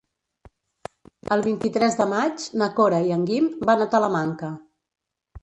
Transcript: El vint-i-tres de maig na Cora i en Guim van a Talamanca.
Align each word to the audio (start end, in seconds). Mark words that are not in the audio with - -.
El 1.35 1.43
vint-i-tres 1.47 1.97
de 1.99 2.07
maig 2.15 2.47
na 2.63 2.71
Cora 2.81 3.03
i 3.11 3.15
en 3.19 3.27
Guim 3.29 3.53
van 3.73 3.87
a 3.87 3.89
Talamanca. 3.95 4.53